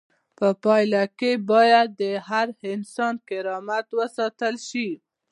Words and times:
په 0.37 0.47
پایله 0.63 1.03
کې 1.19 1.31
باید 1.51 1.87
د 2.01 2.03
هر 2.29 2.47
انسان 2.75 3.13
کرامت 3.27 3.85
وساتل 3.99 4.55
شي. 4.69 4.89